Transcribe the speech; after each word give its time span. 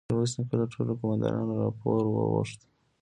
ميرويس 0.09 0.33
نيکه 0.37 0.55
له 0.59 0.65
ټولو 0.73 0.91
قوماندانانو 0.99 1.59
راپور 1.63 1.99
وغوښت. 2.07 2.59